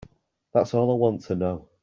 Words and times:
That's 0.55 0.73
all 0.73 0.89
I 0.89 0.95
want 0.95 1.21
to 1.25 1.35
know. 1.35 1.67